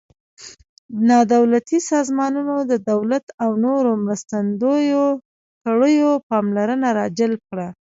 [1.07, 5.05] نا دولتي سازمانونو د دولت او نورو مرستندویه
[5.63, 7.67] کړیو پاملرنه را جلب کړه.